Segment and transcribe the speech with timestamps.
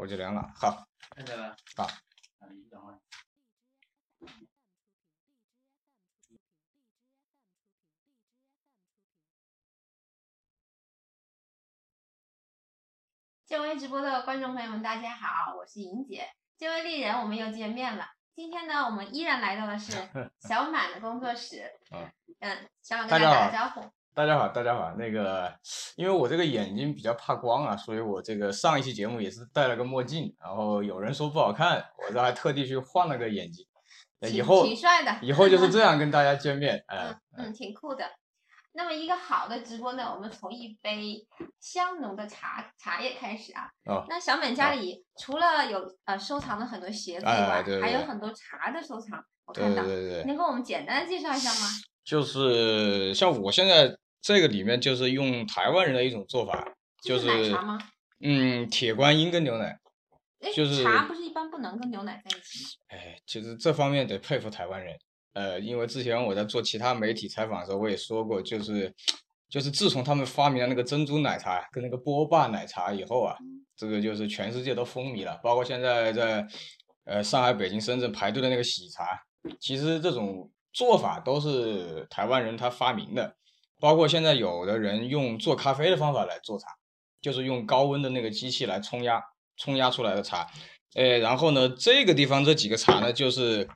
[0.00, 0.50] 我就凉了。
[0.56, 1.54] 好，看见了。
[1.76, 1.84] 好。
[1.84, 2.98] 啊，你等会儿。
[13.44, 16.32] 建威直播的观众朋友们，大家好，我是莹姐。
[16.56, 18.06] 建威丽人，我们又见面了。
[18.34, 19.92] 今天呢，我们依然来到的是
[20.40, 21.78] 小满的工作室。
[21.90, 23.99] 嗯嗯，小满跟大家打个招呼。
[24.20, 24.92] 大家好，大家好。
[24.98, 25.50] 那个，
[25.96, 33.64] 因为我这个眼睛比较怕光啊，所以我这个上一期节目也是戴了个墨镜，然后有人说不好看，我这还特地去换了个眼镜。
[34.30, 36.84] 以后挺帅的，以后就是这样跟大家见面。
[36.88, 38.04] 嗯嗯，挺酷的。
[38.72, 41.26] 那么一个好的直播呢，我们从一杯
[41.58, 43.70] 香浓的茶茶叶开始啊。
[43.86, 44.04] 哦。
[44.06, 49.24] 那小满家里除了有呃收藏了很多鞋子以外，还有很多茶的收藏。
[49.46, 49.82] 我看到。
[49.82, 50.24] 对对对。
[50.24, 51.66] 能给我们简单的介绍一下吗？
[52.04, 57.78] 就是像我现在这个里面，就是用台湾人的一种做法，就是奶茶吗？
[58.20, 59.78] 嗯，铁观音跟牛奶。
[60.54, 62.84] 就是茶不是一般不能跟牛奶在一起吗？
[62.88, 64.96] 哎，其实这方面得佩服台湾人。
[65.34, 68.92] 呃，因为之前我在做其他媒体采访的时候，我也说过，就是
[69.50, 73.36] 就是自从他们发明了那个珍珠奶茶跟那个波霸奶茶以后啊，
[73.76, 75.38] 这个就是全世界都风靡了。
[75.42, 76.46] 包括现在在
[77.04, 79.04] 呃上海、北京、深圳排队的那个喜茶，
[79.60, 83.36] 其实这种做法都是台湾人他发明的。
[83.80, 86.66] 包括现在有的人用做咖啡的方法来做茶，
[87.20, 89.20] 就是用高温的那个机器来冲压，
[89.56, 90.46] 冲压出来的茶。
[90.94, 93.68] 呃，然后呢，这个地方这几个茶呢，就是。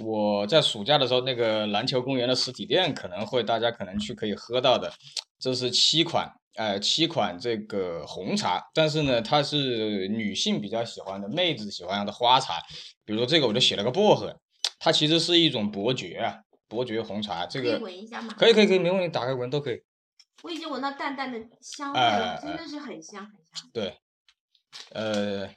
[0.00, 4.90] 我在暑假的时候，那个篮球公园的实体店可能会大家可能去可以喝到的，
[5.38, 12.54] 这是七款，呃，七款这个红茶，但是呢，它是女性比较喜欢的，妹子喜欢的花茶，
[13.04, 14.34] 比如说这个我就写了个薄荷，
[14.78, 16.38] 它其实是一种伯爵啊，
[16.72, 18.34] 伯爵红茶，这个可以闻一下吗？
[18.38, 19.82] 可以可以可以，没问题，打开闻都可以。
[20.42, 23.70] 我已经闻到淡淡的香味了，真的是很香很香。
[23.74, 23.98] 对，
[24.94, 25.54] 呃，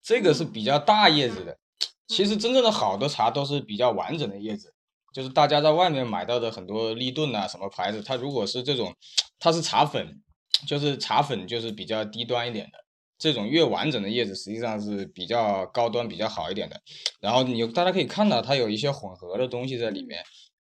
[0.00, 1.58] 这个是比较大叶子的。
[2.06, 4.72] 其实真正的好的茶都是比较完整的叶子，
[5.12, 8.94] 就是大家在外面买到的很多立顿啊什么牌子，它如果是这种，
[9.40, 10.22] 它是茶粉，
[10.68, 12.78] 就是茶粉就是比较低端一点的，
[13.18, 16.80] 这种越完整的叶子实际上是比较高端比较好一点的。
[17.20, 20.22] 然后你大家可以看到它有一些混合的东西在里面，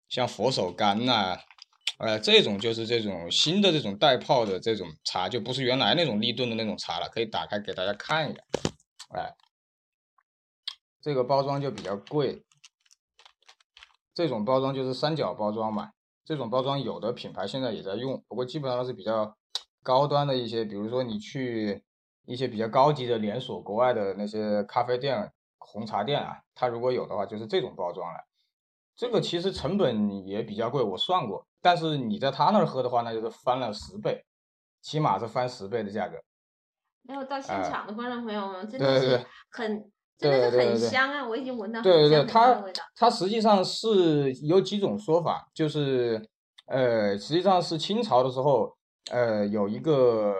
[0.09, 1.37] 像佛手柑呐，
[1.97, 8.41] 呃，这种就是这种新的这种带泡的这种茶，就不是原来那种立顿的那种茶了，可以打开给大家看一下，
[9.15, 9.33] 哎。
[11.05, 12.45] 这个包装就比较贵，
[14.13, 15.89] 这种包装就是三角包装嘛。
[16.23, 19.35] 这种包装有的品牌现在也在用，不过基本上都是比较
[19.81, 21.83] 高端的一些，比如说你去
[22.25, 28.19] 一些比较高级的连锁国外的那些咖啡店、红茶店啊，它如果有的话就是这种包装了。
[28.95, 34.23] 这个其实成本也比较贵，我算过，但是你在他那儿喝的话，那就是翻了十倍，
[34.81, 36.17] 起码是翻十倍的价格。
[37.01, 39.89] 没有到现场的观众朋友们，真的是很。
[40.15, 41.27] 真的是很香啊！
[41.27, 42.63] 我已经闻到对对对，它
[42.95, 46.23] 它实际上是有几种说法，就是
[46.67, 48.71] 呃，实际上是清朝的时候，
[49.11, 50.33] 呃，有一个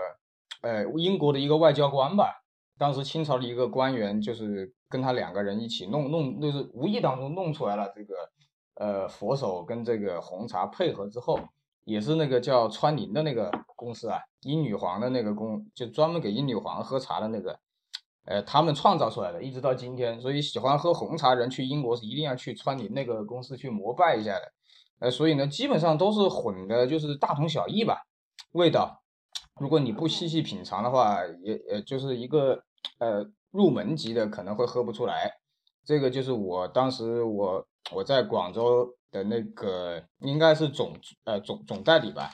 [0.64, 2.42] 呃英国的一个外交官吧，
[2.80, 8.16] 当时清朝的一个官员就是跟他两个人一起弄弄，就是无意当中弄出来了这个
[8.76, 11.40] 呃佛手跟这个红茶配合之后，
[11.86, 17.60] 也是那个叫川宁的那个公司啊，英女皇的那个公，就专门给英女皇喝茶的那个。
[18.26, 24.54] 呃，他们创造出来的，一直到今天，所以喜欢喝红茶人去英国是一定要去川宁那个公司去膜拜一下的。
[25.00, 27.98] 呃，所以呢，基本上都是混的，就是大同小异吧，
[28.54, 29.03] 味道。
[29.60, 32.64] 如果你不细细品尝的话，也也就是一个
[33.00, 35.32] 呃入门级的可能会喝不出来。
[35.86, 42.32] 这个就是我当时我我在广州的那个应该是总呃总总代理吧。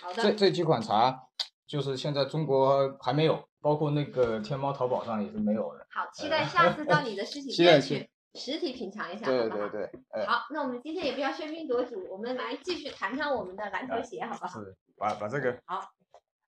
[0.00, 0.22] 好的。
[0.22, 1.22] 这这几款茶
[1.66, 3.46] 就是现在中国还没有。
[3.60, 5.84] 包括那个天猫、淘宝上也是没有的。
[5.90, 9.90] 好，期待 下次到你的实体店去实体品尝一下，对对对。
[10.24, 14.60] 好，那我们今天也不要喧宾夺主，我们来继续谈谈我们的篮球鞋，好不好？
[14.62, 15.58] 是，把把这个。
[15.66, 15.80] 好。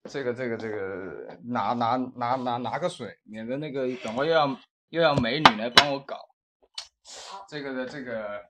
[0.09, 4.57] 这个这个这个拿拿拿拿拿个水，免得那个等会又要
[4.89, 6.17] 又要美女来帮我搞。
[7.49, 8.41] 这个的这个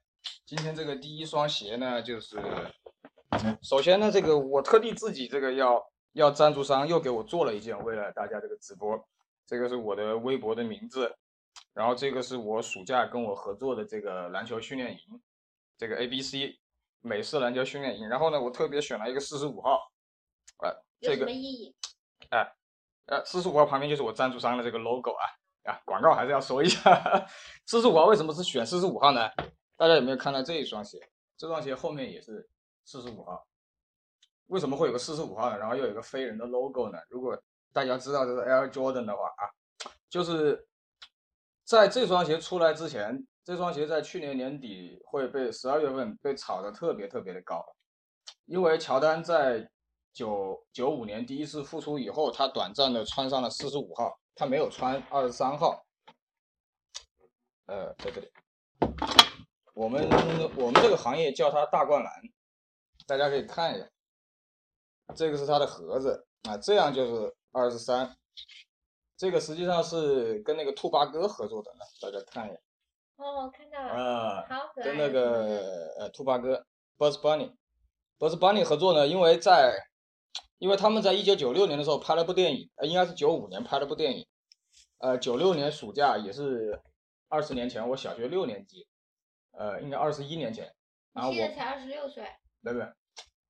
[0.44, 2.38] 今天这个第一双鞋呢，就是
[3.62, 5.88] 首先呢，这个我特地自己这个要。
[6.14, 9.00] 要赞助商又给我做了一件，为了大家这个直播，
[9.46, 11.14] 这个是我的微博的名字，
[11.72, 15.22] 然后这个是我暑假跟我合作的这个篮球训练营，
[15.78, 16.58] 这个 A B C
[17.00, 19.78] 美式篮球训练营，然后呢，我特别选了一个四十五号，
[20.56, 21.74] 啊，这个没意义？
[22.30, 22.54] 哎，
[23.06, 25.24] 呃，四十五号旁边就是我赞助商的这个 logo 啊，
[25.70, 27.26] 啊，广告还是要说一下，
[27.66, 29.30] 四十五号为什么是选四十五号呢？
[29.76, 30.98] 大家有没有看到这一双鞋？
[31.36, 32.48] 这双鞋后面也是
[32.84, 33.46] 四十五号。
[34.48, 35.58] 为什么会有个四十五号呢？
[35.58, 36.98] 然后又有个飞人的 logo 呢？
[37.08, 37.40] 如果
[37.72, 39.48] 大家知道这是 Air Jordan 的话啊，
[40.08, 40.66] 就是
[41.64, 47.64] 在这双鞋出来之前，这双鞋在去年年底会被十二月份被炒得特别特别的高，
[48.46, 49.70] 因为乔丹在
[50.12, 55.84] 九九五年第一次复出以后，他短暂的穿上了四十五号，他没有穿二十三号。
[57.66, 58.28] 呃，在这里，
[59.74, 60.08] 我们
[60.56, 62.12] 我们这个行业叫它大灌篮，
[63.06, 63.88] 大家可以看一下，
[65.14, 68.16] 这个是它的盒子啊，这样就是二十三，
[69.16, 72.58] 这个实际上是跟那个兔八哥合作的呢，大家看一下
[73.18, 74.84] 哦，看到了，啊，好可爱。
[74.84, 76.66] 跟那个呃兔八哥
[76.98, 79.78] Buzz Bunny，Buzz Bunny 合作呢，因为在
[80.60, 84.26] 因为他们在一九九六年的时候拍了部电影，呃，应该是九五年拍了部电影，
[84.98, 86.78] 呃，九六年暑假也是
[87.28, 88.86] 二十年前，我小学六年级，
[89.52, 90.70] 呃，应该二十一年前，
[91.14, 92.24] 然后我现在才二十六岁。
[92.60, 92.84] 没没，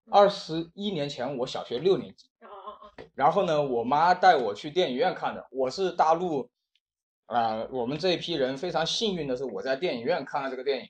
[0.09, 6.49] 二十一年前我小学六年级，哦哦哦，然后呢，我妈带我去电影院看的，我是大陆，
[7.27, 10.89] 啊、我们这一批人非常幸运的是，我在电影院看了这个电影，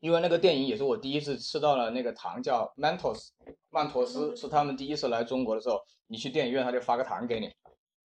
[0.00, 3.28] 因为那个电影也是我第一次吃到了那个糖叫 Mentos
[3.70, 7.50] 曼陀斯，是他们第一次来中国的时候，你去电影院他就发个糖给你，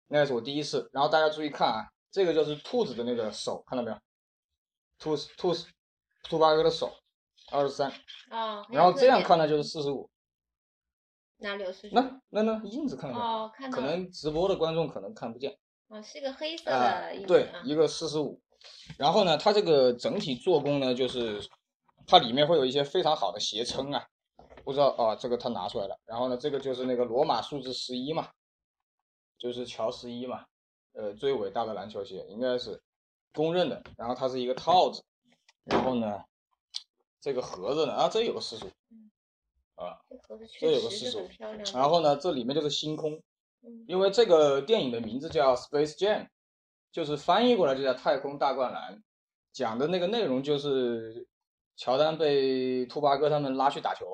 [0.09, 0.89] 那是我第一次。
[0.93, 3.97] 然后大家注意看啊，这个就是兔子的那个手，看到没有？
[4.99, 5.67] 兔子兔子
[6.25, 6.93] 兔八哥的手，
[7.51, 7.91] 二十三，
[8.31, 8.65] 啊。
[8.71, 10.09] 然后这样看呢就是四十五，
[11.39, 11.95] 哪里有四十？
[11.95, 13.31] 那那那印子看到没有？
[13.31, 13.77] 哦，看到。
[13.77, 15.57] 可能直播的观众可能看不见。
[15.89, 18.41] 哦，是个黑色啊的印，子对啊，一个四十五，
[18.97, 21.41] 然后呢，它这个整体做工呢，就是
[22.11, 24.05] 它里面会有一些非常好的鞋撑啊，
[24.65, 28.29] 不知道啊，这个他拿出来了，然后呢，这个就是那个罗马数字十一嘛，
[29.39, 30.45] 就是乔十一嘛，
[30.95, 32.83] 呃，最伟大的篮球鞋应该是
[33.33, 35.05] 公认的，然后它是一个套子，
[35.63, 36.25] 然后呢，
[37.21, 38.71] 这个盒子呢，啊，这有个四十五，
[39.77, 40.01] 啊
[40.59, 41.29] 这有个四十五。
[41.73, 43.23] 然后呢，这里面就是星空，
[43.63, 46.25] 嗯，因为这个电影的名字叫《Space Jam》，
[46.91, 48.97] 就是翻译过来就叫《太空大灌篮》，
[49.53, 51.29] 讲的那个内容就是
[51.81, 54.05] 乔丹被兔八哥他们拉去打球，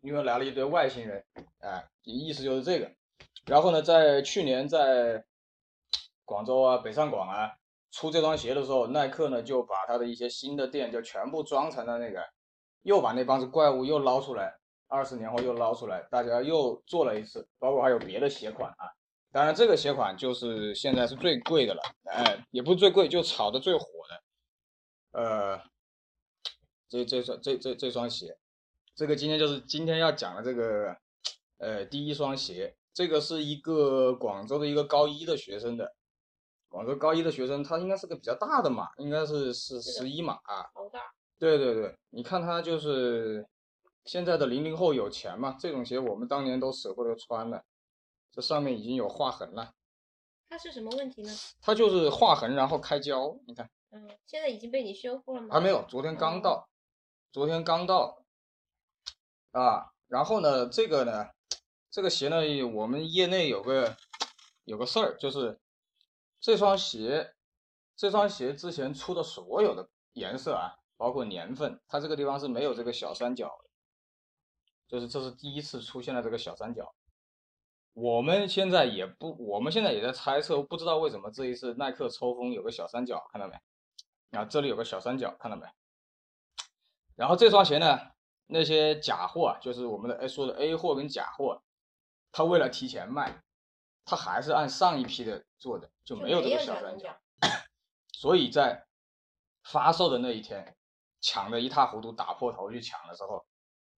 [0.00, 1.24] 因为来了一堆外星人，
[1.58, 2.88] 哎，意思就是这个。
[3.46, 5.24] 然后呢，在去年在
[6.24, 7.50] 广州啊、北上广啊
[7.90, 12.22] 出这双鞋的时候，耐克呢就把它的一些新的店就全部装成了那个，
[12.82, 14.54] 又把那帮子怪物又捞出来，
[14.86, 18.86] 二十年后又捞出来，大家又做了一次，包括还有别的鞋款啊。
[19.32, 25.20] 当然，这个鞋款就是现在是最贵的了，哎，也不是最贵，就炒的最火的。
[25.20, 25.60] 呃，
[26.88, 28.38] 这这双这这这双鞋，
[28.94, 30.96] 这个今天就是今天要讲的这个，
[31.58, 35.94] 呃，第一双鞋，这个是一个广州的一个高一的学生的，
[36.68, 40.70] 广州高一的学生，他应该是个比较大的码，应该是是十一码啊。
[40.74, 41.00] 好大。
[41.38, 43.46] 对对对，你看他就是
[44.06, 47.62] 现在的零零后有钱嘛，这种鞋我们当年都舍不得穿了，
[48.32, 49.74] 这上面已经有划痕了，
[50.48, 51.30] 它是什么问题呢？
[51.60, 55.48] 它就是划痕然后开胶，你看嗯，现在已经被你修复了吗？
[55.52, 56.68] 还没有，昨天刚哦到，
[57.36, 58.22] 昨天刚到，
[59.50, 61.28] 啊，然后呢，这个呢，
[61.90, 63.94] 这个鞋呢，我们业内有个
[64.64, 65.60] 有个事儿，就是
[66.40, 67.34] 这双鞋，
[67.94, 73.68] 这双鞋之前出的所有的颜色啊，包括年份，它这个地方是没有这个小三角的，
[74.88, 76.94] 就是这是第一次出现了这个小三角。
[77.92, 83.60] 我们现在也不，我们现在也在猜测，不知道为什么这一次耐克抽风有个小三角，看到没？
[84.38, 85.66] 啊，这里有个小三角，看到没？
[87.16, 87.98] 然后这双鞋呢，
[88.46, 91.62] 那些假货啊，就是我们的说的 A 货跟假货，
[92.30, 93.42] 他为了提前卖，
[94.04, 97.08] 他还是按上一批的做的，就就没有这个小三角。
[97.08, 97.48] 角。
[98.12, 98.86] 所以在
[99.64, 100.76] 发售的那一天，
[101.20, 103.44] 抢的一塌糊涂，打破头去抢的时候，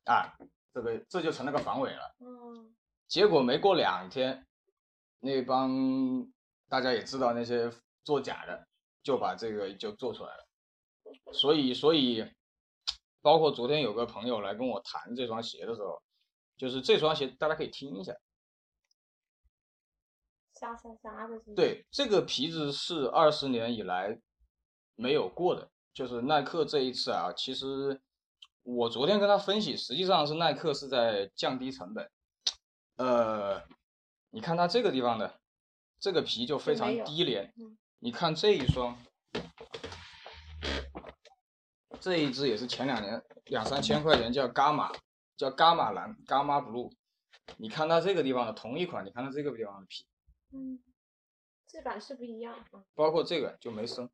[0.04, 0.34] 啊，
[0.72, 2.14] 这个这就成了个防伪了。
[2.20, 2.74] 嗯，
[3.06, 4.46] 结果没过两天，
[5.20, 5.70] 那帮
[6.68, 7.70] 大家也知道那些
[8.04, 8.66] 做假的，
[9.02, 10.46] 就把这个就做出来了。
[11.32, 12.24] 所以，所以，
[13.28, 16.02] 包括昨天有个朋友来跟我谈这双鞋的时候，
[16.56, 18.16] 就是这双鞋大家可以听一下。
[20.54, 21.54] 沙沙沙的是不是。
[21.54, 24.18] 对，这个皮子是二十年以来
[24.94, 28.00] 没有过的，就是耐克这一次啊，其实
[28.62, 32.10] 我昨天跟他分析，实际上是耐克是在降低成本。
[32.96, 33.62] 呃，
[34.30, 35.38] 你看它这个地方的
[36.00, 38.98] 这个皮就非常低廉嗯，你看这一双，
[42.00, 44.92] 这一只也是前两年两三千块钱，叫伽马，
[45.36, 46.90] 叫伽马蓝，伽马 blue。
[47.56, 50.04] 你看它这个地方的同一款，你看它这个地方的皮。
[50.52, 50.78] 嗯，
[51.66, 52.56] 质感是不一样。
[52.72, 54.08] 嗯包括这个就没生，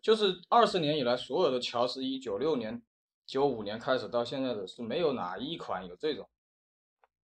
[0.00, 2.82] 就是二十年以来所有的乔十一，九六年、
[3.26, 6.28] 九五年开始到现在的是没有哪一款有这种，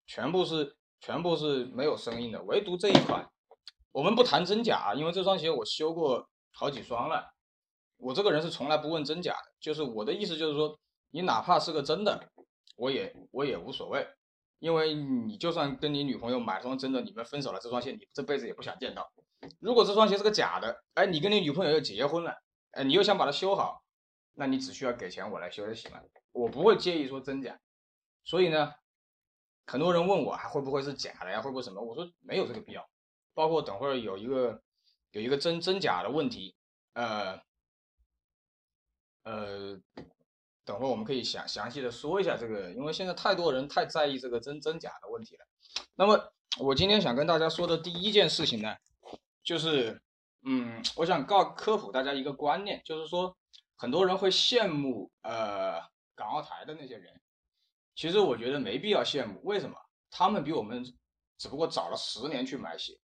[0.06, 3.28] 全部是全部是没有声音的，唯独这一款
[3.92, 7.32] 我们不谈真假啊，因为这双鞋我修过好几双了。
[8.00, 10.78] 我这个人是从来不问真假的，就是我的意思就是说，
[11.10, 12.32] 你哪怕是个真的，
[12.76, 14.06] 我也我也无所谓，
[14.58, 19.12] 因为你就算跟你女朋友买双真的，你们分手了，这双鞋你这辈子也不想见到。
[19.58, 22.34] 如果这双鞋是个假的，哎，你跟你女朋友又结婚了，
[22.72, 23.82] 哎，你又想把它修好，
[24.34, 26.02] 那你只需要给钱我来修就行了，
[26.32, 27.58] 我不会介意说真假。
[28.24, 28.72] 所以呢，
[29.66, 31.82] 很多人问我还会不会是假的呀，会不会什么？
[31.82, 32.88] 我说没有这个必要。
[33.34, 34.62] 包括等会儿有一个
[35.10, 36.54] 有一个真真假的问题，
[36.94, 37.38] 呃。
[39.30, 39.78] 呃，
[40.64, 45.46] 等会我们可以详详细的说一下这个，因为现在太多人太在意这个真真假的问题了。
[45.94, 48.74] 那么我今天想跟大家说的第一件事情呢，
[49.44, 50.02] 就是，
[50.42, 53.36] 嗯，我想告科普大家一个观念，就是说
[53.76, 55.80] 很多人会羡慕呃
[56.16, 57.20] 港澳台的那些人，
[57.94, 59.76] 其实我觉得没必要羡慕，为什么？
[60.10, 60.84] 他们比我们
[61.38, 62.98] 只不过早了十年去买鞋。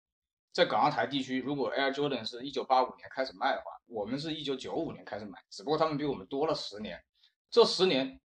[0.55, 7.03] 在港澳台地区，如果 Air Jordan 是一九八五年开始卖的话，我们是一九九五年开始买，只不过他们比我们多了十年。
[7.51, 8.21] 这十年，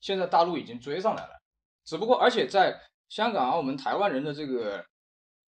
[0.00, 1.42] 现在大陆已经追上来了。
[1.84, 4.82] 只不过，而且在香港、澳门、台湾人的这个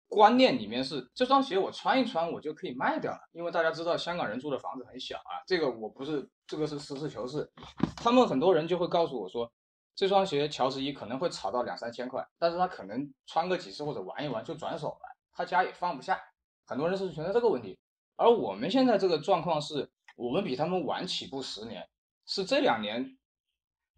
[0.07, 5.43] 观念里面是，这双鞋我穿一穿我就可以卖掉了，因为大家知道香港人住的房子很小啊。
[5.49, 7.51] 这个我不是，这个是实事求是。
[7.97, 9.53] 他们很多人就会告诉我说，
[9.97, 15.14] 这双鞋乔十一可能会炒到两三千块，但是他可能穿个几次或者玩一玩就转手了。
[15.35, 16.21] 他家也放不下，
[16.65, 17.77] 很多人是存在这个问题，
[18.17, 21.87] 而我们现在这个状况是，我们比他们晚起步十年，
[22.25, 23.19] 是这两年，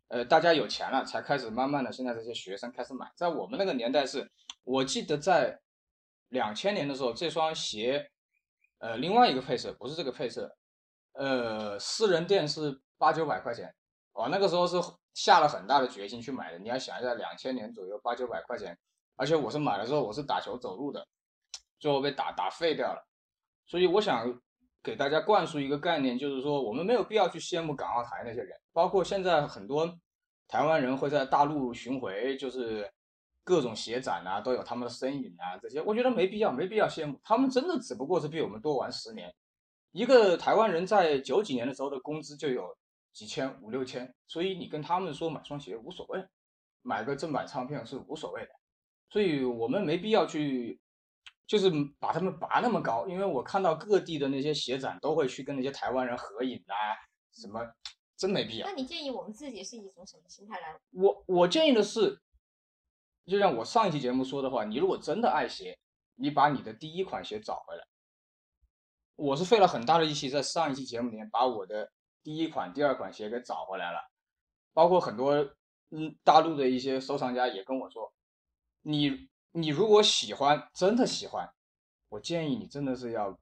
[0.09, 4.31] 呃，大家有钱了才开始慢慢的，现在这些学生开始买，在我们那个年代是，
[4.65, 5.61] 我记得在
[6.31, 8.11] 两千年的时候，这双鞋，
[8.79, 10.57] 呃，另外一个配色不是这个配色，
[11.13, 13.75] 呃，私人店是八九百块钱，
[14.13, 14.77] 我那个时候是
[15.13, 18.77] 下了很大的决心去买的，你要想一下，两千年左右八九百块钱，
[19.17, 21.07] 而且我是买了之后我是打球走路的。
[21.87, 23.01] 最后被打打废掉了，
[23.65, 24.43] 所以我想
[24.83, 29.97] 给大家灌输一个概念，就是说我们没有必要去羡慕港澳台那些人，包括现在很多
[30.49, 32.93] 台湾人会在大陆巡回，就是
[33.45, 39.33] 各种鞋展啊都有他们的身影啊这些，我觉得没必要，没必要羡慕他们，真的只不过是比我们多玩十年。
[39.93, 42.77] 一个台湾人在九几年的时候的工资就有
[43.13, 46.21] 几千五六千，所以你跟他们说买双鞋无所谓，
[46.83, 48.49] 买个正版唱片是无所谓的，
[49.09, 50.81] 所以我们没必要去。
[51.47, 56.75] 就是把他们拔那么高，因为我看到各地的那些鞋展都会去跟那些台湾人合影啊，
[57.33, 57.65] 什么
[58.17, 58.67] 真没必要。
[58.67, 60.77] 那你建议我们自己是一种什么心态来？
[60.91, 62.21] 我我建议的是，
[63.27, 65.79] 就像我上一期节目说的话，你如果真的爱鞋，
[66.17, 67.87] 你把你的第一款鞋找回来。
[69.15, 71.93] 我是费了很大的力气，在上一期节目里面把我的
[72.25, 74.01] 第一款、第二款鞋给找回来了，
[74.73, 75.33] 包括很多
[75.91, 78.13] 嗯大陆的一些收藏家也跟我说，
[78.83, 79.29] 你。
[79.57, 81.51] 你如果喜欢，真的喜欢，
[82.11, 83.39] 我建议你真的是要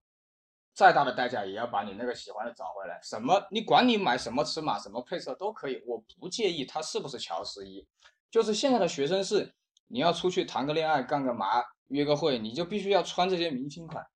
[0.72, 3.00] 再大的代价也要把你那个喜欢的找回来。
[3.02, 3.44] 什么？
[3.50, 7.84] 你管你买什么尺码、什么配色都可以，我不介意它是不是乔十一。
[8.30, 9.52] 就是现在的学生是，
[9.88, 11.46] 你要出去谈个恋爱、干个嘛、
[11.88, 14.06] 约个会，你就必须要穿这些明星款。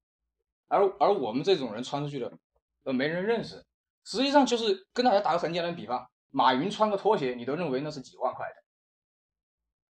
[0.68, 2.32] 而而我们这种人穿出去的，
[2.84, 3.66] 呃，没人认识。
[4.04, 8.62] 实际上就是跟大家打个很简单的比方，马云穿个拖鞋，你都认为那是几万块的，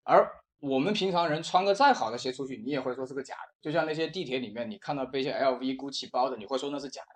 [0.05, 0.38] 而。
[0.59, 3.53] 我们平常人穿个再好的鞋出去，你也会说是个假的。
[3.61, 7.09] 就像那些地铁里面，你看到背些 LV、GUCCI 包的，你会说那是假的。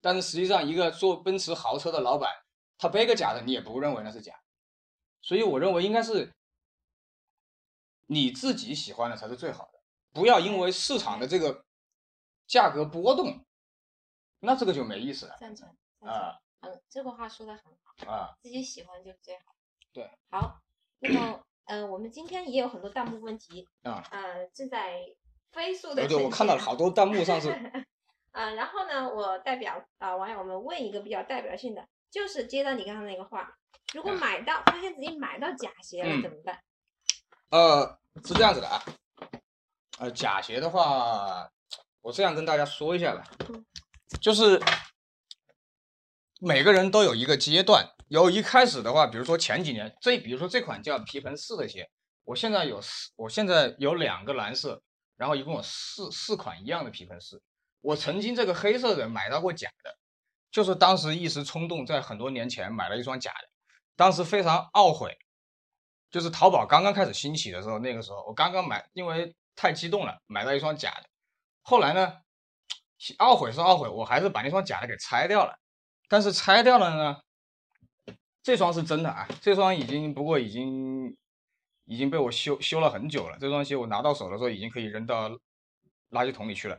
[0.00, 2.30] 但是实际上，一个做奔驰豪车的老板，
[2.78, 4.40] 他背个假的，你也不认为那是假。
[5.20, 6.32] 所以我认为应该是
[8.06, 9.80] 你自己喜欢的才是最好的，
[10.12, 11.64] 不要因为市场的这个
[12.46, 13.44] 价格波动，
[14.40, 15.36] 那这个就没意思了。
[15.38, 15.68] 赞成
[16.00, 19.54] 啊，嗯，这个话说的很好啊，自己喜欢就最好。
[19.92, 20.60] 对，好，
[20.98, 21.44] 那么。
[21.70, 24.98] 嗯，我们今天也有很多弹幕问题啊，呃，正在
[25.52, 26.06] 飞速的。
[26.08, 27.48] 对，我看到了好多弹幕上是。
[28.32, 33.56] 啊，然后呢，我代表啊网友们问一个比较代表性的，就是接到你刚刚那个话，
[33.94, 36.58] 如果买到发现自己买到假鞋了怎么办？
[37.50, 38.82] 呃，是这样子的啊，
[40.00, 41.48] 呃，假鞋的话，
[42.00, 43.24] 我这样跟大家说一下吧，
[44.20, 44.60] 就是
[46.40, 47.94] 每个人都有一个阶段。
[48.10, 51.88] 有一开始的话，比如说前几年，这比如说这款叫皮盆四的鞋，
[52.24, 54.82] 我现在有四，我现在有两个蓝色，
[55.16, 57.40] 然后一共有四四款一样的皮盆四。
[57.80, 59.96] 我曾经这个黑色的买到过假的，
[60.50, 63.48] 就是当时一时冲动，在很多年前买了一双假的，
[63.94, 65.16] 当时非常懊悔，
[66.10, 71.04] 就是淘宝刚刚开始兴起的时候，那个时候我刚刚买，因为太激动了，买到一双假的。
[71.62, 72.12] 后来呢，
[73.20, 75.56] 懊悔是懊悔，我还是把那双假的给拆掉了，
[76.08, 77.16] 但是拆掉了呢。
[78.42, 79.28] 这双是真的啊！
[79.40, 81.16] 这双已经不过已经
[81.84, 83.36] 已经被我修修了很久了。
[83.40, 85.28] 这双鞋我拿到手的时候已经可以扔到
[86.10, 86.78] 垃圾桶里去了。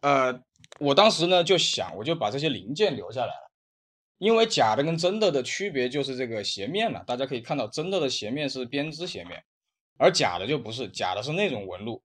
[0.00, 0.42] 呃，
[0.78, 3.50] 我当时呢就想，我就把这些零件留下来了，
[4.18, 7.04] 因为假的跟真的的区别就是这个鞋面了。
[7.06, 9.44] 大家可以看到，真的的鞋面是编织鞋面，
[9.98, 12.02] 而假的就不是，假的是那种纹路。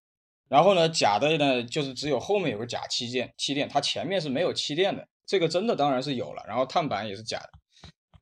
[0.49, 5.07] 然后呢，假的呢就是只有后面有个假气垫，气垫它前面是没有气垫的。
[5.25, 7.49] 这个真的当然是有了，然后碳板也是假的，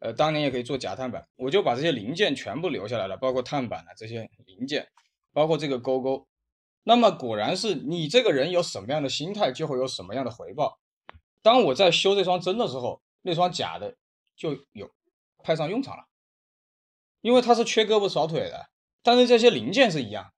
[0.01, 1.25] 呃，当年也可以做假碳板。
[1.37, 4.87] 我就把这些零件全部留下来了，包括碳板的这些零件，
[5.31, 6.27] 包括这个勾勾。
[6.83, 10.79] 那么果然是你这个人有什么样的心态，就会有什么样的回报。
[11.41, 13.95] 当我在修这双真的时候，那双假的
[14.35, 14.91] 就有
[15.43, 16.03] 派上用场了，
[17.21, 18.69] 因为它是缺胳膊少腿的，
[19.01, 20.33] 但是这些零件是一样，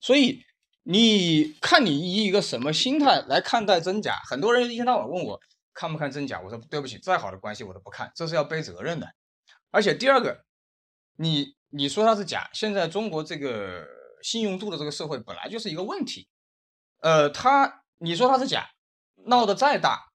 [0.00, 0.44] 所以。
[0.90, 4.22] 你看，你以一个什么心态来看待真假？
[4.24, 5.38] 很多人一天到晚问我
[5.78, 9.14] 看不看真假，我说对不起，再好的关系我都不看，这是要背责任的。
[9.70, 10.44] 而且第二个，
[11.14, 13.86] 你你说它是假，现在中国这个
[14.20, 16.28] 信用度的这个社会本来就是一个问题。
[16.98, 18.68] 呃，他你说它是假，
[19.26, 20.10] 闹得再大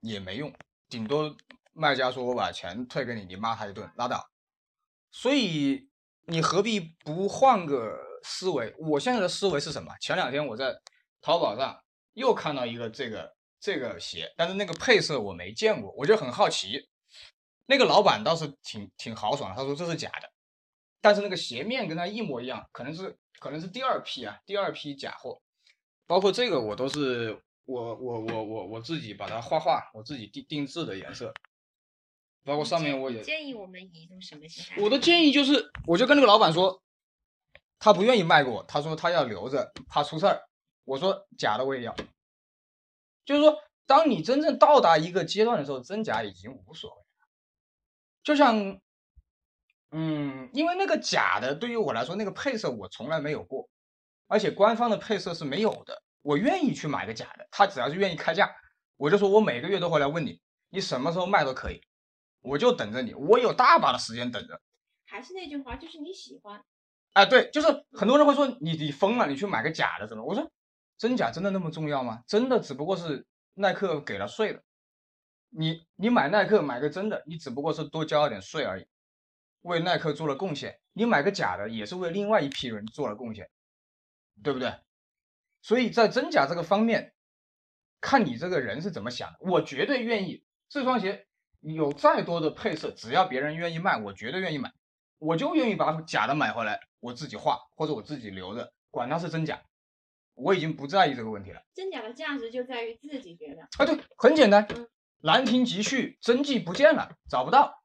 [0.00, 0.54] 也没用，
[0.88, 1.36] 顶多
[1.72, 4.24] 卖家说我把钱退给你，你骂他一顿拉倒。
[5.10, 5.90] 所以
[6.26, 7.98] 你何必不换个？
[8.24, 9.92] 思维，我现在的思维是什么？
[10.00, 10.72] 前两天我在
[11.20, 11.76] 淘宝上
[12.12, 16.88] 又看到一个这个这个鞋，但是那个配色我没见过，我就很好奇。
[17.66, 20.28] 那个老板倒是挺挺豪爽，他说这是假的，
[21.00, 25.40] 但是那个鞋面跟他一模一样，可能是可能是第二批啊，第二批假货。
[26.06, 31.32] 包括这个我都是我我我我我自己把它画画，我自己定定制的颜色。
[32.44, 34.82] 包括上面我也建议我们以一种什么心态？
[34.82, 36.82] 我的建议就是，我就跟那个老板说。
[37.84, 40.40] 他不愿意卖给我，他说他要留着，怕出事儿。
[40.84, 41.92] 我说假的我也要。
[43.24, 47.28] 就是说，当你真正到达一个阶段的时候，真假已经无所谓了。
[48.22, 48.80] 就像，
[49.90, 53.68] 嗯，因为那个假的对于我来说，那个配色我从来没有过，
[54.26, 56.02] 而且官方的配色是没有的。
[56.22, 58.48] 我愿意去买个假的，他只要是愿意开价，
[58.96, 61.82] 我就说我每个月都会来问你，你什么时候卖都可以，
[62.40, 64.60] 我就等着你，我有大把的时间等着。
[65.04, 66.64] 还是那句话，就是你喜欢。
[67.14, 70.24] 哎，对，就是很多人会说你你疯了，你去买个假的怎么？
[70.24, 70.50] 我说
[71.02, 72.22] 真假真的那么重要吗？
[72.28, 74.62] 真的只不过是耐克给了税的，
[75.48, 78.86] 你你买耐克买个真的，你只不过是多交了点税而已，
[79.62, 80.78] 为耐克做了贡献。
[80.92, 83.50] 你买个假的也是为另外一批人做了贡献，
[84.44, 84.72] 对不对？
[85.60, 87.12] 所以在真假这个方面，
[88.00, 89.38] 看你这个人是怎么想的。
[89.40, 91.26] 我绝对愿意这双鞋
[91.62, 94.72] 有再多的配色，只要别人愿意卖，我绝对愿意买。
[95.18, 99.60] 我就愿意把假的买回来，我自己画或者我自己留着，管它是真假，
[100.34, 101.62] 我已经不在意这个问题了。
[101.74, 103.62] 真假的价值就在于自己觉得。
[103.78, 104.66] 啊，对，很简单，
[105.20, 107.82] 《兰亭集序》真迹不见了，找不到。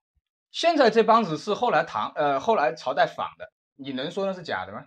[0.51, 4.86] 现在这帮子是后来唐呃后来朝代仿的，你能说那是假的吗？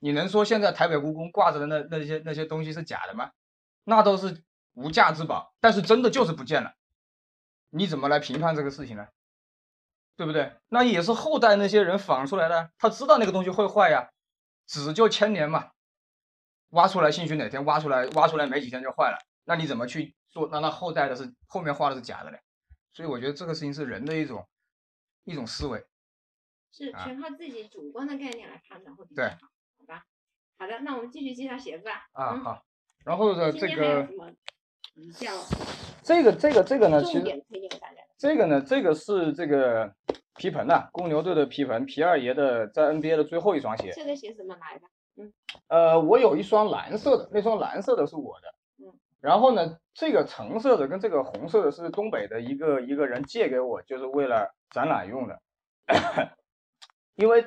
[0.00, 3.30] 你能说现在台北故宫挂着的那那些那些东西是假的吗？
[3.84, 4.42] 那都是
[4.74, 6.74] 无价之宝，但是真的就是不见了，
[7.70, 9.06] 你怎么来评判这个事情呢？
[10.16, 10.56] 对不对？
[10.68, 14.10] 那也是后代那些人仿出来的，他知道那个东西会坏呀，
[14.66, 15.70] 纸就千年嘛，
[16.76, 20.48] 挖出来兴许哪天挖出来，挖出来没几天就坏了，那你怎么去做？
[20.52, 22.38] 那那后代的是后面画的是假的嘞？
[22.92, 24.46] 所以我觉得这个事情是人的一种
[25.24, 25.84] 一种思维，
[26.70, 29.36] 是全靠自己主观的概念来判断会比较好，
[29.78, 30.04] 好吧？
[30.58, 32.02] 好的，那我们继续介绍鞋子啊。
[32.12, 32.62] 啊好，
[33.04, 34.08] 然后呢这个
[36.02, 37.44] 这个这个这个呢，其实。
[38.18, 39.94] 这个呢，这个是这个
[40.36, 43.92] 皮蓬的公牛队的皮蓬，皮二爷的在 NBA 的最后一双鞋。
[43.94, 44.86] 这个鞋怎么来的？
[45.16, 45.32] 嗯，
[45.68, 48.54] 呃，我有一双蓝色的，那双蓝色的是我的。
[48.78, 55.40] 嗯，然后呢，这个橙色的跟这个红色的是东北的一个一个人借给我，就是为了展览用的。
[57.16, 57.46] 因为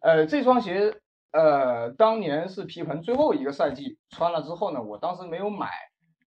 [0.00, 0.92] 呃，这双鞋
[1.30, 5.68] 呃，当年是皮蓬最后一个赛季穿了之后呢，我当时没有买。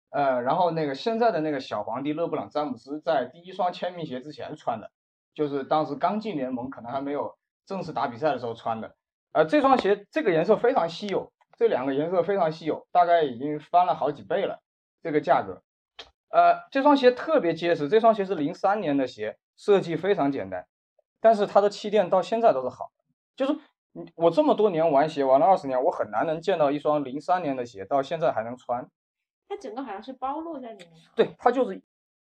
[0.10, 4.92] 呃，然后那个现在的那个小皇帝勒布朗詹姆斯在第一双签名鞋之前穿的，
[5.34, 8.96] 就是当时刚进联盟，可能还没有正式打比赛的时候穿的。
[9.34, 14.60] 呃，这双鞋这个颜色非常稀有，这两个颜色非常稀有，大概已经翻了好几倍了
[15.02, 15.62] 这个价格。
[16.30, 20.66] 呃，这双鞋特别结实，这双鞋是零三年的鞋，设计非常简单，
[21.20, 22.92] 但是它的气垫到现在都是好。
[23.36, 23.58] 就是
[24.16, 28.90] 我这么多年玩鞋玩了二十年，我很难能见到一双零三年的鞋到现在还能穿。
[29.48, 31.02] 它整个好像是包落在里面。
[31.16, 31.82] 对，它就是，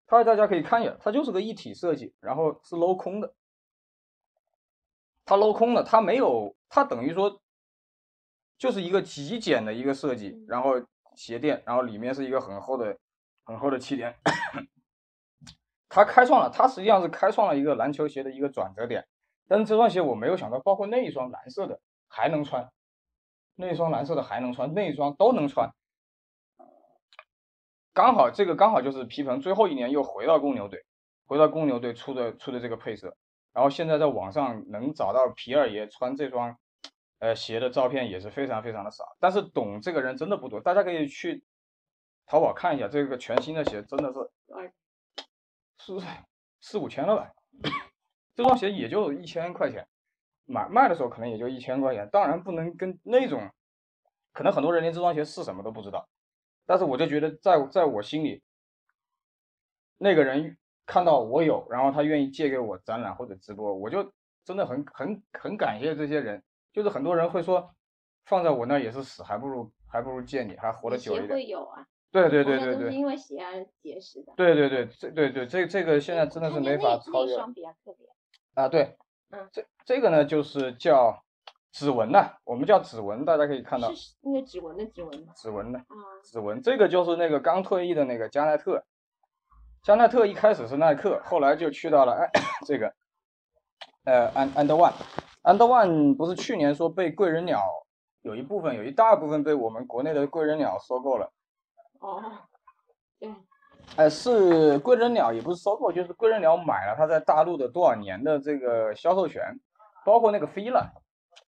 [0.06, 3.32] 它大家可以看一眼，它就是个一体设计，然后是镂空的。
[5.26, 7.40] 它镂空的，它没有，它等于说
[8.56, 10.74] 就是一个极简的一个设计，然后
[11.14, 12.96] 鞋垫，然后里面是一个很厚的、
[13.44, 14.16] 很厚的气垫。
[15.88, 19.06] 它开创了，它实际上是开创了一个篮球鞋的一个转折点。
[19.48, 22.70] 但是这双鞋我没有想到，包括那一双蓝色的还能穿，
[23.56, 25.72] 那一双蓝色的还能穿，那一双都能穿。
[27.92, 30.84] 刚好这个刚好就是皮蓬最后一年又回到公牛队，
[31.26, 33.16] 回到公牛队出的出的这个配色，
[33.56, 36.58] 然后现在在网上能找到皮二爷穿这双
[37.20, 41.42] 呃鞋的照片也是非常非常的少，但是懂这个人真的不多，大家可以去
[42.26, 44.18] 淘宝看一下这个全新的鞋，真的是
[45.78, 45.98] 四
[46.60, 47.32] 四五千了吧，
[48.34, 49.88] 这双鞋也就一千块钱，
[50.44, 53.50] 买卖的时候可能也就一千块钱，当然不能跟那种，
[54.34, 56.06] 可能很多人连这双鞋是什么都不知道。
[56.66, 58.42] 但是我就觉得，在在我心里，
[59.96, 64.12] 那个人看到我有，然后他愿意借给我展览或者直播，我就
[64.44, 66.42] 真的很很很感谢这些人。
[66.72, 67.70] 就是很多人会说，
[68.24, 71.28] 放在我那也是死，还不如还不如借你，还活得久一点。
[71.28, 71.86] 会有啊。
[72.10, 72.84] 对对对对对。
[72.84, 74.32] 都是因为鞋而结识的。
[74.36, 77.34] 对对对，这对对这这个现在真的是没法超越。
[77.34, 78.06] 双比较特别。
[78.54, 78.96] 啊，对。
[79.30, 79.48] 嗯。
[79.52, 81.22] 这这个呢，就是叫。
[81.72, 82.18] 指纹呢？
[82.44, 85.34] 我们叫指纹，大家可以看到，是那个指纹的指纹吗？
[85.36, 85.84] 指纹的啊，
[86.24, 88.82] 指纹，这个就是那个刚退役的那个加奈特，
[89.86, 92.28] 加奈特一开始是耐克，后来就去到了哎
[92.66, 92.92] 这个，
[94.04, 94.92] 呃安安德万，
[95.42, 97.62] 安德万不是去年说被贵人鸟
[98.22, 101.30] 有一部分有一大部分被我们国内的贵人鸟收购了，
[102.00, 102.20] 哦，
[103.20, 103.32] 对，
[103.94, 109.56] 哎是贵人鸟也不是收购，就是贵人鸟买了他在大陆的多少年的这个销售权，
[110.04, 110.92] 包括那个飞了。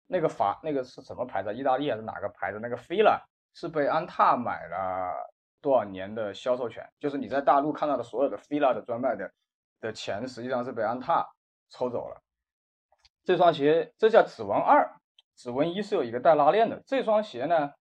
[0.07, 1.53] 那个法那个是什么牌子？
[1.53, 2.59] 意大利还是哪个牌子？
[2.61, 3.19] 那个 Fila
[3.53, 5.30] 是被安踏买了
[5.61, 6.89] 多少年的销售权？
[6.99, 9.31] 就是你在大陆看到的所有的 Fila 的专卖的
[9.79, 11.25] 的钱，实际上是被安踏
[11.69, 12.21] 抽走了。
[13.23, 14.91] 这双鞋这叫指纹二，
[15.35, 16.81] 指纹一是有一个带拉链的。
[16.85, 17.71] 这双鞋呢，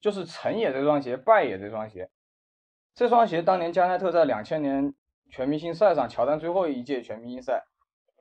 [0.00, 2.10] 就是成也这双鞋，败也这双鞋。
[2.94, 4.94] 这双鞋当年加奈特在两千年
[5.30, 7.64] 全明星赛上，乔丹最后一届全明星赛，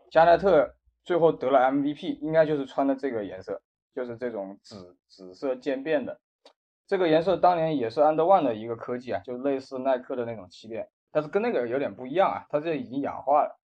[0.09, 0.75] 加奈特。
[1.03, 3.59] 最后得了 MVP，应该就是穿的这个颜色，
[3.95, 6.21] 就是这种紫紫色渐变的
[6.91, 13.57] 这个颜色，当年也是安德万的一个科技啊，就类似耐克的那种气垫，但是跟那个有点不一样啊，它这已经氧化了。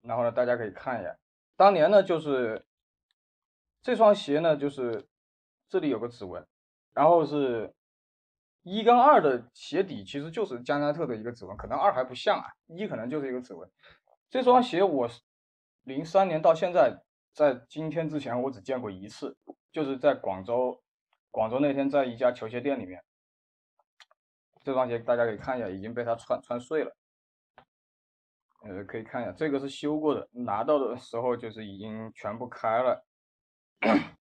[0.00, 1.16] 然后呢，大家可以看一下，
[1.56, 2.66] 当年呢就是
[3.82, 5.06] 这双鞋呢，就是
[5.68, 6.44] 这里有个指纹，
[6.92, 7.72] 然后是
[8.64, 13.70] 一跟二的鞋底其实就是加奈特的一个指纹，可能二还不像啊，一可能就是一个指纹。
[14.28, 15.20] 这双鞋我是。
[15.84, 17.00] 零三年到现在，
[17.32, 19.36] 在今天之前我只见过一次，
[19.70, 20.82] 就是在广州，
[21.30, 23.02] 广州那天在一家球鞋店里面，
[24.62, 26.96] 这双鞋大家可以看一下，已经被他穿穿碎了。
[28.62, 33.04] 呃，可以看一下，这个是修过的，拿到的时候就是已经全部开了。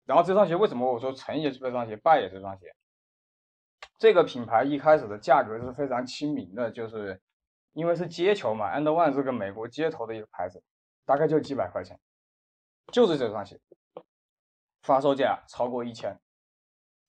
[0.06, 2.76] 然后这双鞋为什么我说成也是这双鞋，败也是这双鞋？
[3.98, 7.22] 这个品牌一开始的价格是非常亲民的，就是
[7.74, 10.64] 因为是街球嘛，And One 是个美国街头的一个牌子。
[11.06, 11.98] 大概就几百块钱，
[12.92, 13.58] 就是这双鞋，
[14.82, 16.20] 发售价超过一千。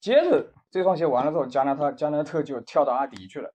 [0.01, 3.53] 接着这双鞋完了之后，加纳特加纳特就跳到阿迪去了，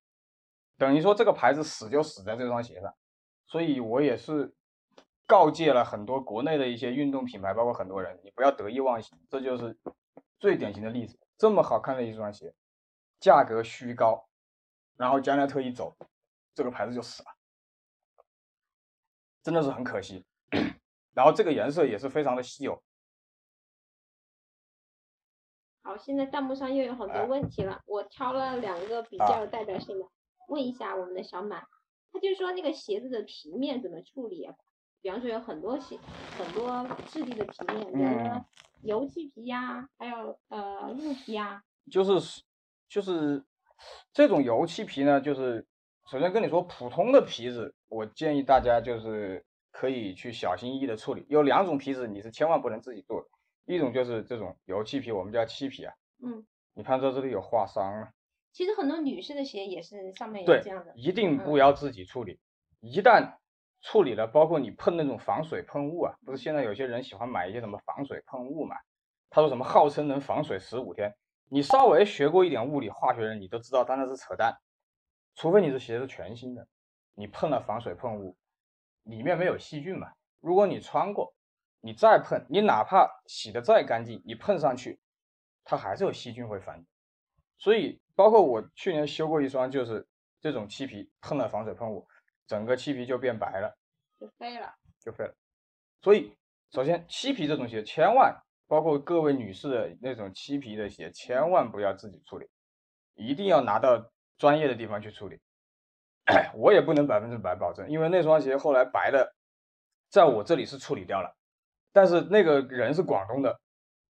[0.78, 2.94] 等于说这个牌子死就死在这双鞋上。
[3.48, 4.54] 所以我也是
[5.26, 9.78] 告诫了很多国内的一些运动品牌，包括很多人，你不要得意忘形，这就是
[10.40, 11.20] 最典型的例子。
[11.38, 12.54] 这么好看的一双鞋，
[13.20, 14.28] 价格虚高，
[14.98, 15.96] 然后加纳特一走，
[16.56, 17.30] 这个牌子就死了，
[19.44, 20.26] 真的是很可惜。
[21.14, 22.82] 然后这个颜色也是非常的稀有。
[25.84, 30.06] 好，现在弹幕上又有很多问题了，我挑了两个比较有代表性的，
[30.48, 31.62] 问一下我们的小满，
[32.12, 34.56] 他就说那个鞋子的皮面怎么处理啊？
[35.02, 36.00] 比方说有很多鞋，
[36.38, 38.46] 很多质地的皮面，比如说
[38.82, 41.62] 油漆皮呀，还有呃鹿皮呀。
[41.92, 42.42] 就是
[42.88, 43.44] 就是
[44.14, 45.68] 这种油漆皮呢，就是
[46.10, 49.46] 首先跟你说，普通的皮子，我建议大家就是。
[49.76, 51.26] 可以去小心翼翼的处理。
[51.30, 53.28] 有两种皮子你是千万不能自己做的，
[53.66, 55.94] 一种就是这种油漆皮，我们叫漆皮啊。
[56.22, 56.46] 嗯。
[56.74, 58.12] 你看这这里有划伤了。
[58.52, 60.92] 其实很多女士的鞋也是上面有这样的。
[60.96, 62.40] 一定不要自己处理。
[62.80, 63.36] 一旦
[63.82, 68.76] 处理了，包括你喷那种防水喷雾啊，不是现在有些人喜欢买一些什么防水喷雾嘛？
[69.30, 71.14] 他说什么号称能防水十五天，
[71.50, 74.56] 你稍微学过一点物理化学人，你都知道，当然是扯淡。
[75.36, 76.68] 除非你这鞋是全新的，
[77.16, 78.36] 你碰了防水喷雾。
[79.04, 80.12] 里面没有细菌嘛？
[80.40, 81.34] 如果你穿过，
[81.86, 84.98] 你再碰，你哪怕洗的再干净，你碰上去，
[85.66, 86.88] 它还是有细菌会繁殖。
[87.58, 90.08] 所以，包括我去年修过一双，就是
[90.40, 92.08] 这种漆皮，碰了防水喷雾，
[92.48, 93.78] 整个漆皮就变白了，
[94.18, 95.36] 就废了，就废了。
[96.02, 96.34] 所以，
[96.72, 98.34] 首先漆皮这种鞋，千万
[98.66, 102.48] 包括各位女士的那种漆皮的鞋，千万不要自己处理，
[103.14, 105.38] 一定要拿到专业的地方去处理。
[106.56, 109.36] 我也不能百分之百保证，因为那双鞋后来白的，
[110.10, 111.36] 在我这里是处理掉了，
[111.94, 113.58] 但是那个人是广东的，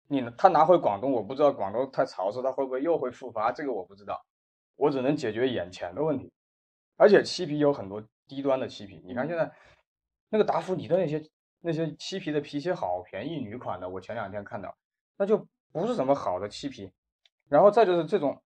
[0.09, 4.25] 你他拿回广东，我不知道广东太潮湿，他会不会又会复发，这个我不知道。
[4.77, 6.33] 我只能解决眼前的问题。
[6.97, 9.53] 而且漆皮有很多低端的漆皮，你看现在
[10.29, 11.23] 那个达芙妮的那些
[11.61, 14.77] 那些漆皮的皮鞋好便宜，女款的，我前两天看到，
[15.17, 16.93] 那就不是什么好的漆皮。
[17.49, 18.41] 然后再就是这种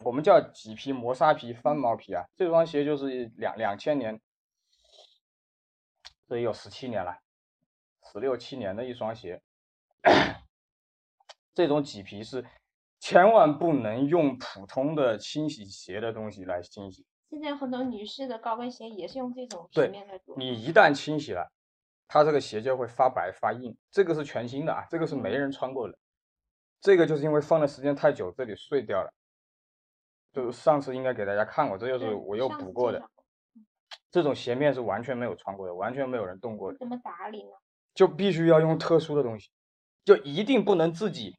[0.00, 4.20] 我们叫麂皮、磨砂皮、翻毛皮啊，这双鞋就是两两千年，
[6.28, 7.16] 这也有十七年了，
[8.12, 9.40] 十六七年的一双鞋。
[11.54, 12.44] 这种麂皮是
[12.98, 17.06] 千万不能用普通的清洗鞋的东西来清洗。
[17.30, 20.36] 现在很多女士的高跟鞋也是用这种皮面来做。
[20.36, 21.50] 你一旦清洗了，
[22.06, 23.74] 它这个鞋就会发白发硬。
[23.90, 25.98] 这个是全新的啊，这个是没人穿过的。
[26.80, 29.10] 这个就是因为放的时间太久，这里碎掉了。
[30.32, 33.02] 就上次应该给大家看过，这就是我又补过的。
[34.10, 37.50] 这种鞋面是完全没有穿过的，完全没有人动过的，怎么打理呢？
[37.94, 39.50] 就必须要用特殊的东西，
[40.04, 41.36] 就一定不能自己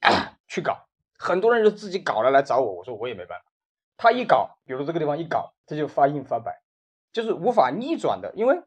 [0.48, 0.86] 去搞。
[1.18, 3.44] 很多人就自己搞了来找我，我说我也没办法。
[3.96, 6.62] 他一搞，比如这个地方一搞，这就发硬发白，
[7.12, 8.32] 就是无法逆转的。
[8.34, 8.62] 因为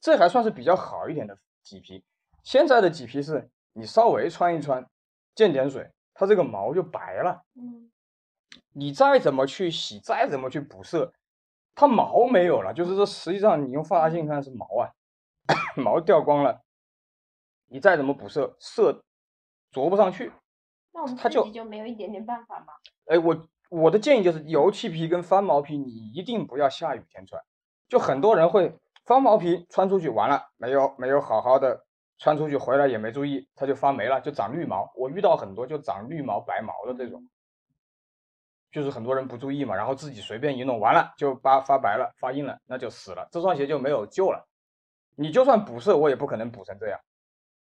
[0.00, 2.04] 这还算是比较好一点的麂皮，
[2.42, 4.86] 现在的麂皮是你稍微穿一穿，
[5.34, 7.42] 溅点水，它这个毛就白了。
[7.54, 7.90] 嗯，
[8.74, 11.14] 你再怎么去洗，再怎么去补色，
[11.74, 14.92] 它毛没有了，就是说实际上你用放大镜看是毛啊，
[15.80, 16.62] 毛掉光了，
[17.68, 19.04] 你再怎么补色，色
[19.70, 20.32] 着不上去。
[20.92, 22.72] 那我们它就自己就没有一点点办法吗？
[23.06, 27.42] 哎，我我的建议就是油漆皮跟翻毛皮，你一定不要下雨天穿。
[27.88, 31.84] 就很多人会翻毛皮穿出去完了，没有没有好好的
[32.18, 34.90] 穿出去，回来也没注意，它就发霉了，就长绿毛。
[34.94, 37.28] 我遇到很多就长绿毛白毛的这种，
[38.72, 44.46] 就是很多人不注意嘛，然后自己随便一弄，完了就发发白了，发硬了，那就死了，这双鞋就没有救了。
[45.20, 47.00] 你就算补色，我也不可能补成这样。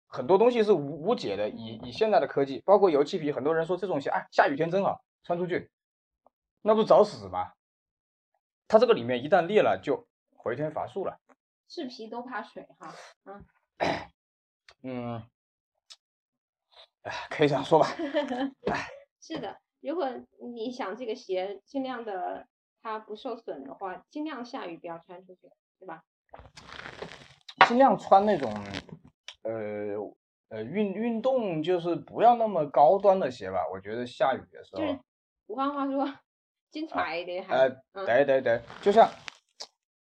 [0.05, 5.71] 很多东西是无无解的，以以现在的科技，包括油漆皮，很多人说这种鞋，哎，下雨天真好穿出去，
[6.61, 7.53] 那不找死吗？
[8.67, 11.19] 它这个里面一旦裂了，就回天乏术了。
[11.67, 12.93] 是皮都怕水哈。
[14.83, 15.23] 嗯，
[17.01, 17.87] 哎，可以这样说吧。
[19.19, 20.07] 是的，如果
[20.39, 22.47] 你想这个鞋尽量的
[22.83, 26.03] 它不受损的话，尽量下雨不要穿出去，对吧？
[27.65, 28.53] 尽量穿那种，
[29.43, 29.95] 呃
[30.49, 33.59] 呃运运动就是不要那么高端的鞋吧。
[33.73, 34.99] 我觉得下雨的时候，就是
[35.47, 36.13] 武汉话说，
[36.69, 37.55] 精彩一点还。
[37.55, 39.09] 呃，嗯对对对，就像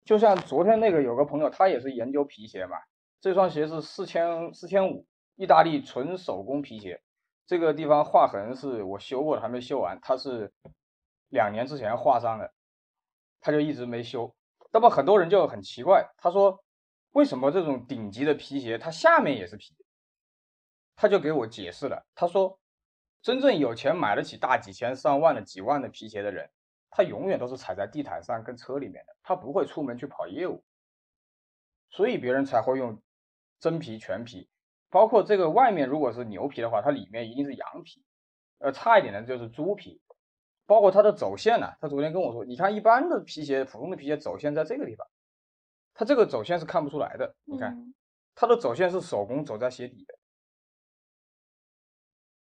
[0.05, 2.77] 就像昨天那个有个朋友，他也是研究皮鞋嘛，
[3.21, 7.01] 这双鞋是四千四千五，意大利纯手工皮鞋，
[7.47, 10.53] 这个地方划痕是我修过的，还没修完，它是
[11.29, 12.53] 两年之前划伤的，
[13.41, 14.35] 他就一直没修。
[14.73, 16.64] 那么很多人就很奇怪，他说
[17.15, 19.75] 为什么这种顶级的皮鞋它下面也是皮？
[20.95, 22.61] 他就给我解释了，他说
[23.23, 26.49] 真正有钱买得起大几千上万的几万的皮鞋的人。
[26.97, 30.63] 他永远都是踩在地毯上跟车里面的，他不会出门去跑业务，
[31.91, 33.03] 所以别人才会用
[33.59, 34.49] 真皮全皮，
[34.91, 38.05] 包括这个外面如果是牛皮的话，它里面一定是羊皮，
[38.59, 40.01] 呃，差一点的就是猪皮，
[40.67, 45.05] 包括它的走线呢、他昨天跟我说，你看一般的皮鞋，普通的皮鞋走线在这个地方，
[45.95, 47.95] 它这个走线是看不出来的，你看嗯。
[48.35, 50.19] 它的走线是手工走在鞋底的，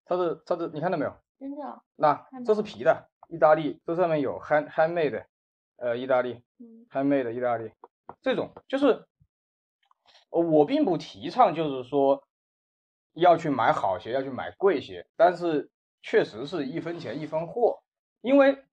[0.06, 1.14] 它的它的你看到没有？
[1.38, 5.26] 真的，那这是皮的，意大利，这上面有 hand handmade，
[5.76, 6.86] 呃，意大利嗯。
[6.90, 7.70] handmade 意大利，
[8.22, 9.04] 这种就是，
[10.30, 12.26] 呃我并不提倡就是说
[13.12, 17.82] 要去买好鞋，要去买贵鞋，但是确实是一分钱一分货，
[18.22, 18.64] 因为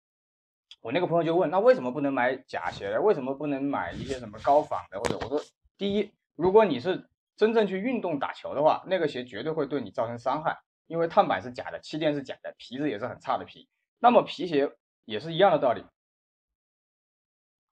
[0.82, 3.00] 我那个朋友就问，那为什么不能买假鞋呢？
[3.00, 5.00] 为什么不能买一些什么高仿的？
[5.00, 5.40] 或者我说，
[5.78, 10.60] 第一，如果你是真正去运动打球的话，那个鞋绝对会对你造成伤害。
[10.88, 13.70] 因为碳板是假的，气垫是假的，皮子也是很差的皮。
[14.00, 14.72] 那么皮鞋
[15.06, 15.86] 也是一样的道理，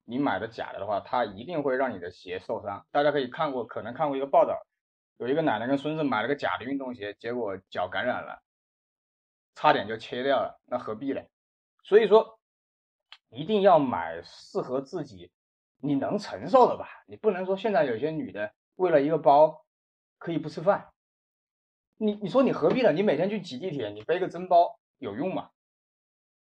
[0.05, 2.85] 你买的假的的话，它一定会让你的鞋受伤。
[2.91, 4.65] 大家可以看过，可能看过一个报道，
[5.17, 8.41] 有一个奶奶跟孙子买了个假的运动鞋，结果脚感染了，
[9.53, 11.21] 差点就切掉了，那何必呢？
[11.83, 12.38] 所以说，
[13.29, 15.31] 一定要买适合自己
[15.79, 16.87] 你能承受的吧。
[17.07, 19.65] 你不能说现在有些女的为了一个包
[20.17, 20.89] 可以不吃饭。
[21.97, 22.91] 你你说你何必呢？
[22.91, 25.49] 你每天去挤地铁，你背个真包有用吗？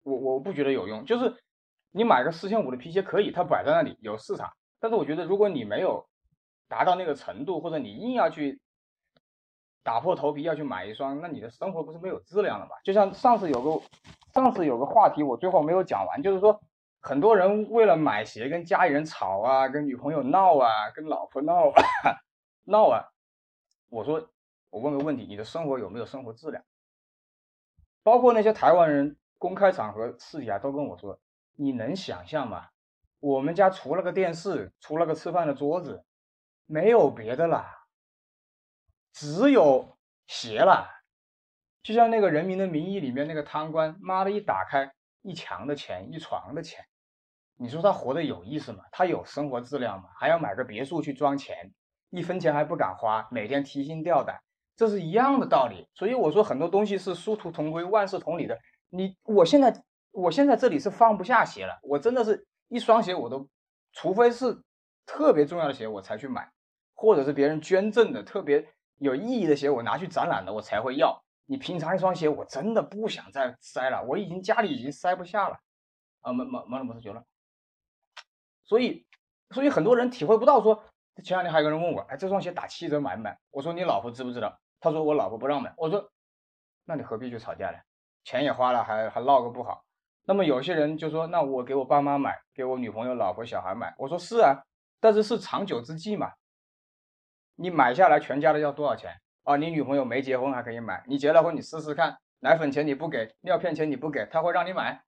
[0.03, 1.05] 我我不觉得有用。
[1.05, 1.35] 就是
[1.91, 4.53] 你买个四千五的皮鞋可以，它摆在那里有市场。
[4.79, 6.07] 但是我觉得如果你没有
[6.67, 8.61] 达到那个程度，或者你硬要去
[9.83, 12.71] 打破头皮要去买一双，那你的生活不是没有质量了吗？
[12.83, 13.81] 就像上次有个
[14.33, 16.61] 上次有个话题，我最后没有讲完，就是说
[17.01, 21.81] 很多人为了买鞋跟家里人吵啊，跟女朋友闹啊，跟老婆闹啊
[22.65, 23.05] 闹啊。
[23.89, 24.29] 我说
[24.69, 26.63] 我问个问题，你的生活有没有生活质量？
[28.03, 31.19] 包括那些台湾人公开场合私底下都跟我说，
[31.55, 32.67] 你能想象吗？
[33.19, 36.03] 我们家除了个电视，除了个吃饭的桌子，
[36.65, 37.65] 没有别的了，
[39.13, 40.89] 只有鞋了。
[41.81, 44.93] 就像那个《人民的名义》里面那个贪官，妈的一打开，
[45.27, 46.85] 一墙的钱，一床的钱，
[47.57, 48.83] 你说他活得有意思吗？
[48.91, 50.09] 他有生活质量吗？
[50.17, 51.71] 还要买个别墅去装钱，
[52.11, 54.39] 一分钱还不敢花，每天提心吊胆，
[54.75, 55.85] 这是一样的道理。
[55.93, 58.57] 所以我说很多东西是殊途同归、万事同理的。
[58.89, 62.47] 你我现在我现在这里是放不下鞋了，我真的是。
[62.69, 63.47] 一双鞋我都，
[63.93, 64.61] 除非是
[65.05, 66.51] 特别重要的鞋我才去买，
[66.93, 71.23] 或者是别人捐赠的特别有意义的鞋，我拿去展览的我才会要。
[71.47, 75.57] 你平常一双鞋我真的不想再塞了，我已经家里已经塞不下了。
[76.21, 77.23] 啊，没没没了没事，久了。
[78.65, 79.07] 所以，
[79.51, 80.83] 所以很多人体会不到说，
[81.23, 83.39] 前两天还有个人问我，哎，这双鞋打七折买不买？
[83.49, 84.59] 我说你老婆知不知道？
[84.81, 85.73] 他说我老婆不让买。
[85.77, 86.11] 我说，
[86.83, 87.77] 那你何必去吵架呢？
[88.25, 89.85] 钱也花了，还还闹个不好。
[90.25, 93.95] 那么有些人就说，那我给我爸妈买，给我女朋友、老婆、小孩买。
[93.97, 94.61] 我说是啊，
[94.99, 96.33] 但是是长久之计嘛。
[97.55, 99.55] 你买下来全家的要多少钱啊？
[99.55, 105.01] 你女朋友没结婚还可以买，你结了婚你试试看，奶粉钱你不给，尿片钱你不给，他会让你买。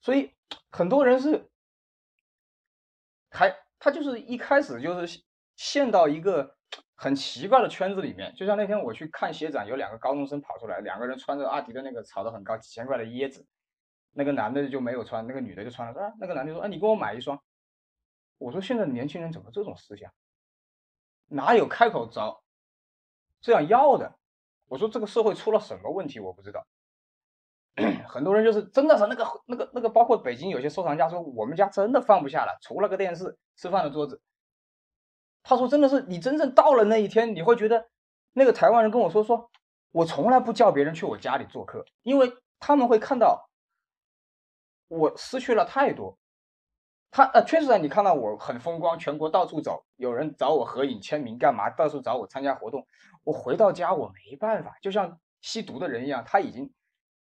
[0.00, 0.32] 所以
[0.70, 1.50] 很多人是，
[3.30, 5.22] 还他就是一开始就是
[5.56, 6.56] 陷到一个
[6.94, 8.32] 很奇怪的圈子里面。
[8.36, 13.44] 就像那天我去看鞋展，有两个高中生跑出来，两个人穿着阿迪的那个炒得很高几千块的椰子。
[14.12, 16.00] 那个男的就没有穿，那个女的就穿了。
[16.00, 17.42] 啊，那个男的说：“啊，你给我买一双。”
[18.38, 20.12] 我说：“现在年轻人怎么这种思想？
[21.28, 22.41] 哪有开口找
[23.42, 24.14] 这样要的？”
[24.68, 26.18] 我说：“这个社会出了什么问题？
[26.18, 26.64] 我不知道。
[28.08, 34.22] 很多人就是真的是那个那个那个，包括北京有些收藏家说，我们家真的放不下了，除了个电视、吃饭的桌子。
[35.42, 37.88] 他说：“真的是，你真正到了那一天，你会觉得
[38.32, 39.50] 那个台湾人跟我说，说
[39.90, 43.48] 我从来不叫别人去我家里做客，因为他们会看到。”
[44.88, 46.18] 我失去了太多，
[47.10, 51.70] 他呃，确实啊，你看到我很风光，全国到处走，有人找我合影签名干嘛？
[51.70, 52.86] 到处找我参加活动。
[53.24, 56.72] 我回到家，我没办法，就像吸毒的人一样，他已经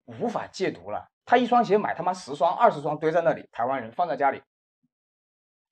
[0.04, 1.08] 无法戒毒了。
[1.24, 4.42] 他一双鞋买他妈十双、二十双堆在那里，台湾人放在家里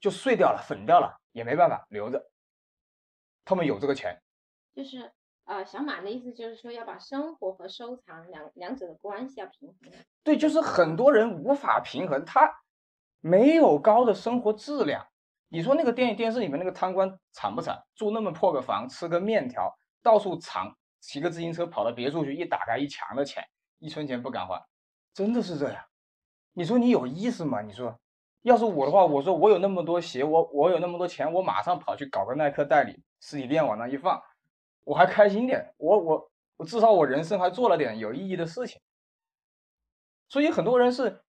[0.00, 2.30] 就碎掉了、粉掉了，也没办法留着。
[3.44, 4.22] 他们有这个钱，
[4.74, 5.12] 就是。
[5.46, 9.92] 呃，小马的意思就是说要把生活和收藏两两者的关系要平衡。
[10.22, 12.50] 对，就是很多人无法平衡，他
[13.20, 15.06] 没有高的生活质量。
[15.48, 17.84] 你说那个电影电视里面那个贪官惨不惨？
[17.94, 23.42] 住那么破个房，吃个面条，到处藏，骑个自行车跑到别处去，一打开一墙的钱，
[23.78, 24.62] 一分钱不敢花，
[25.14, 25.82] 真的是这样。
[26.52, 27.62] 你说你有意思吗？
[27.62, 27.98] 你说，
[28.42, 34.22] 要是我的话，我说我有那么多鞋，我我有那么多钱，我马上跑去搞个耐克代理，实体店往那一放。
[34.84, 38.78] 我还开心点，我我我至少我人生还做了点有意义的事情，
[40.28, 41.22] 所以很多人是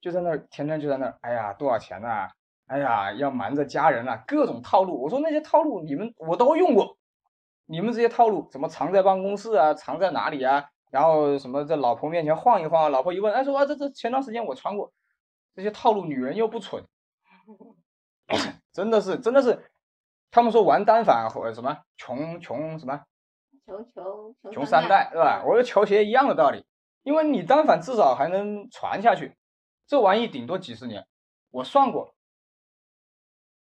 [0.00, 2.28] 就在那天天就在那，哎呀多少钱呐？
[2.66, 5.00] 哎呀要瞒着家人啊，各种套路。
[5.00, 6.98] 我说那些套路你们我都用过，
[7.68, 9.74] 你们这些套路怎么藏在办公室啊？
[9.74, 10.64] 藏在哪里啊？
[10.90, 14.90] 然后什么在老婆面前晃一晃，老婆一问，哎说啊这这前段时间我穿过，
[15.54, 16.84] 这些套路女人又不蠢，
[18.72, 19.70] 真的是真的是。
[20.30, 23.02] 他们说玩单反或者什么穷穷什么
[23.64, 25.42] 穷穷穷三代是吧？
[25.42, 26.66] 我说球鞋一样的道理，
[27.02, 29.38] 因为你单反至少还能传下去，
[29.86, 31.06] 这玩意顶多几十年。
[31.50, 32.14] 我算过，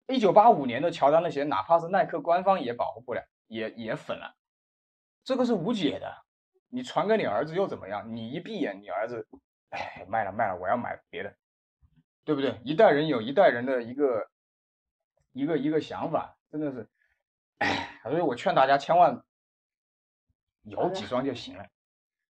[0.07, 4.37] 一九八五年的乔丹的鞋，哪怕是耐克官方也保护不了，也也粉了，
[5.25, 6.25] 这个是无解的。
[6.69, 8.15] 你传给你儿子又怎么样？
[8.15, 9.27] 你一闭眼，你儿子，
[9.71, 11.37] 哎，卖了卖了，我要买别的，
[12.25, 12.61] 对不对？
[12.65, 14.31] 一代人有一代人的一个
[15.33, 16.37] 一个一个想法。
[16.49, 16.89] 真的是，
[17.59, 19.21] 哎，所以我劝大家千万
[20.63, 21.67] 有几双就行了。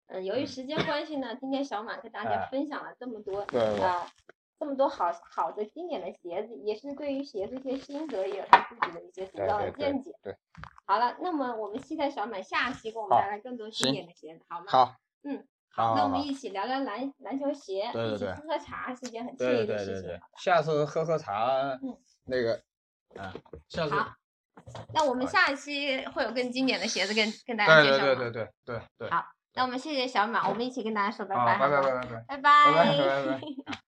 [0.05, 4.07] 嗯，由于时间关系呢，今天小马跟大家分享了这么多啊，
[4.59, 10.11] 这么多好好的经典的鞋子，也是对于鞋子一些心得，也有他自己的一些独到的见解。
[10.23, 10.35] 对，
[10.85, 14.65] 好了，那么我们期待小满下期给我们带来更多经典的鞋子，好吗？
[14.67, 14.95] 好。
[15.23, 20.19] 嗯，好，那我们一起聊聊篮篮球鞋，一起喝喝茶是一件很惬意的事情。
[20.37, 22.61] 下次喝喝茶，嗯，那个。
[23.15, 23.33] 啊，
[23.89, 24.13] 好，
[24.93, 29.09] 那我们下一期会有更经典的鞋子跟跟大家介绍对对对对对对。
[29.09, 29.25] 好，
[29.55, 33.86] 那我们谢谢小满，我们一起跟大家说拜拜，拜拜拜拜拜拜拜拜拜拜。